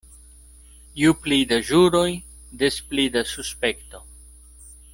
[1.01, 2.09] Ju pli da ĵuroj,
[2.63, 4.03] des pli da suspekto.